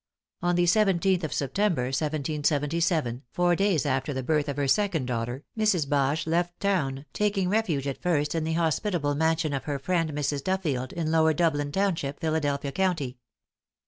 On 0.41 0.55
the 0.55 0.63
17th 0.63 1.23
of 1.23 1.31
September, 1.31 1.83
1777, 1.83 3.21
four 3.29 3.55
days 3.55 3.85
after 3.85 4.15
the 4.15 4.23
birth 4.23 4.49
of 4.49 4.57
her 4.57 4.67
second 4.67 5.05
daughter, 5.05 5.43
Mrs. 5.55 5.87
Bache 5.87 6.25
left 6.25 6.59
town, 6.59 7.05
taking 7.13 7.47
refuge 7.49 7.87
at 7.87 8.01
first 8.01 8.33
in 8.33 8.43
the 8.43 8.53
hospitable 8.53 9.13
mansion 9.13 9.53
of 9.53 9.65
her 9.65 9.77
friend 9.77 10.11
Mrs. 10.13 10.43
Duffield, 10.43 10.91
in 10.91 11.11
Lower 11.11 11.33
Dublin 11.33 11.71
Township, 11.71 12.19
Philadelphia 12.19 12.71
County. 12.71 13.19